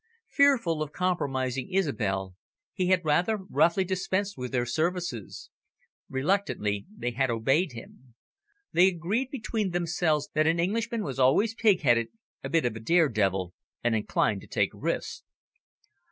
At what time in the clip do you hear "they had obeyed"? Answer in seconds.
6.97-7.73